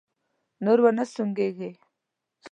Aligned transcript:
نور 0.63 0.79
و 0.83 0.87
نه 0.97 1.03
سونګېږې! 1.13 1.71